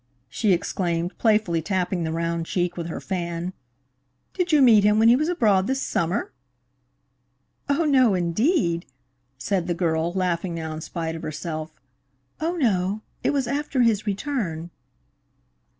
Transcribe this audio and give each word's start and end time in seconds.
she 0.29 0.51
exclaimed, 0.51 1.15
playfully 1.19 1.61
tapping 1.61 2.03
the 2.03 2.11
round 2.11 2.47
cheek 2.47 2.75
with 2.75 2.87
her 2.87 2.99
fan. 2.99 3.53
"Did 4.33 4.51
you 4.51 4.59
meet 4.59 4.83
him 4.83 4.97
when 4.97 5.09
he 5.09 5.15
was 5.15 5.29
abroad 5.29 5.67
this 5.67 5.79
summer?" 5.79 6.31
"Oh, 7.69 7.85
no, 7.85 8.15
indeed!" 8.15 8.87
said 9.37 9.67
the 9.67 9.75
girl, 9.75 10.11
laughing 10.11 10.55
now 10.55 10.73
in 10.73 10.81
spite 10.81 11.15
of 11.15 11.21
herself. 11.21 11.71
"Oh, 12.39 12.53
no; 12.55 13.03
it 13.23 13.29
was 13.29 13.47
after 13.47 13.83
his 13.83 14.07
return." 14.07 14.71